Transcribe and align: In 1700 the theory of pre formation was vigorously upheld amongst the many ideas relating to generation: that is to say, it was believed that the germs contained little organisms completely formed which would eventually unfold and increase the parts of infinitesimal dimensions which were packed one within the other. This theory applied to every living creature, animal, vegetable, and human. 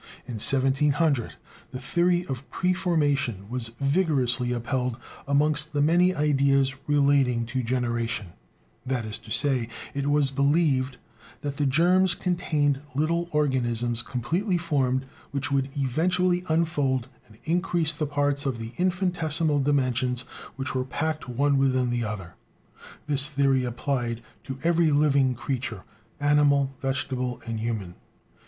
In 0.25 0.39
1700 0.39 1.35
the 1.69 1.77
theory 1.79 2.25
of 2.25 2.49
pre 2.49 2.73
formation 2.73 3.47
was 3.49 3.69
vigorously 3.79 4.51
upheld 4.51 4.97
amongst 5.27 5.73
the 5.73 5.81
many 5.83 6.15
ideas 6.15 6.73
relating 6.87 7.45
to 7.45 7.61
generation: 7.61 8.29
that 8.83 9.05
is 9.05 9.19
to 9.19 9.29
say, 9.29 9.69
it 9.93 10.09
was 10.09 10.31
believed 10.31 10.97
that 11.41 11.57
the 11.57 11.67
germs 11.67 12.15
contained 12.15 12.81
little 12.95 13.27
organisms 13.31 14.01
completely 14.01 14.57
formed 14.57 15.05
which 15.29 15.51
would 15.51 15.69
eventually 15.77 16.43
unfold 16.47 17.07
and 17.27 17.37
increase 17.43 17.91
the 17.91 18.07
parts 18.07 18.47
of 18.47 18.59
infinitesimal 18.79 19.59
dimensions 19.59 20.23
which 20.55 20.73
were 20.73 20.83
packed 20.83 21.29
one 21.29 21.59
within 21.59 21.91
the 21.91 22.03
other. 22.03 22.33
This 23.05 23.27
theory 23.27 23.63
applied 23.65 24.23
to 24.45 24.57
every 24.63 24.89
living 24.89 25.35
creature, 25.35 25.83
animal, 26.19 26.73
vegetable, 26.81 27.39
and 27.45 27.59
human. 27.59 27.93